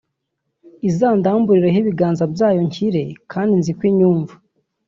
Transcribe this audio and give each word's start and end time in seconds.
izandamburireho 0.89 1.77
ibiganza 1.83 2.23
byayo 2.33 2.61
nkire 2.67 3.03
kandi 3.31 3.53
nzi 3.59 3.71
ko 3.77 3.83
inyumva” 3.91 4.33